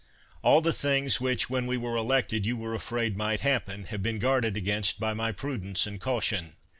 [0.41, 4.01] All the things which when we were elected you were afraid might hap pen, have
[4.01, 6.55] been guarded against by my prudence and caution.